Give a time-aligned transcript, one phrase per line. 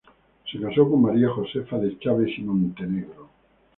[0.51, 3.29] Se casó con María Josefa de Chaves y Montenegro.